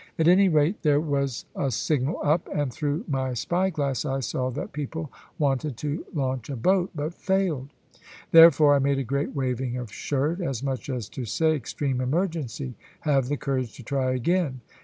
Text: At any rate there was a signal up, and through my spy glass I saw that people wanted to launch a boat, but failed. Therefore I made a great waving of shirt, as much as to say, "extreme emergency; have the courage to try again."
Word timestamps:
At 0.17 0.27
any 0.27 0.49
rate 0.49 0.81
there 0.81 0.99
was 0.99 1.45
a 1.55 1.69
signal 1.69 2.17
up, 2.23 2.49
and 2.51 2.73
through 2.73 3.03
my 3.07 3.35
spy 3.35 3.69
glass 3.69 4.03
I 4.03 4.19
saw 4.19 4.49
that 4.49 4.73
people 4.73 5.11
wanted 5.37 5.77
to 5.77 6.03
launch 6.11 6.49
a 6.49 6.55
boat, 6.55 6.89
but 6.95 7.13
failed. 7.13 7.69
Therefore 8.31 8.73
I 8.73 8.79
made 8.79 8.97
a 8.97 9.03
great 9.03 9.35
waving 9.35 9.77
of 9.77 9.93
shirt, 9.93 10.41
as 10.41 10.63
much 10.63 10.89
as 10.89 11.07
to 11.09 11.25
say, 11.25 11.53
"extreme 11.55 12.01
emergency; 12.01 12.73
have 13.01 13.27
the 13.27 13.37
courage 13.37 13.75
to 13.75 13.83
try 13.83 14.13
again." 14.13 14.61